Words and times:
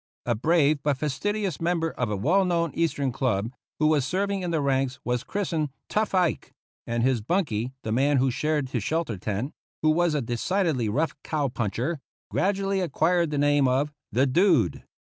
A 0.25 0.33
brave 0.33 0.81
but 0.81 0.97
fastidious 0.97 1.61
member 1.61 1.91
of 1.91 2.09
a 2.09 2.17
well 2.17 2.43
known 2.43 2.71
Eastern 2.73 3.11
club, 3.11 3.51
who 3.77 3.85
was 3.85 4.03
serving 4.03 4.41
in 4.41 4.49
the 4.49 4.59
ranks, 4.59 4.99
was 5.05 5.23
christened 5.23 5.69
"Tough 5.89 6.15
Ike"; 6.15 6.55
and 6.87 7.03
his 7.03 7.21
bunkie, 7.21 7.73
the 7.83 7.91
man 7.91 8.17
who 8.17 8.31
shared 8.31 8.69
his 8.69 8.83
shelter 8.83 9.19
tent, 9.19 9.53
who 9.83 9.91
was 9.91 10.15
a 10.15 10.21
decidedly 10.23 10.89
rough 10.89 11.13
cow 11.23 11.49
puncher, 11.49 11.99
gradually 12.31 12.79
acquired 12.81 13.29
the 13.29 13.37
name 13.37 13.67
of" 13.67 13.93
The 14.11 14.25
Dude." 14.25 14.85